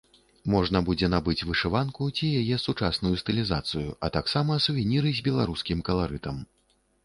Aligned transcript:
Можна 0.51 0.79
будзе 0.87 1.09
набыць 1.15 1.45
вышыванку 1.49 2.07
ці 2.15 2.31
яе 2.41 2.57
сучасную 2.65 3.13
стылізацыю, 3.25 3.89
а 4.07 4.13
таксама 4.19 4.61
сувеніры 4.69 5.09
з 5.19 5.31
беларускім 5.33 5.89
каларытам. 5.91 6.45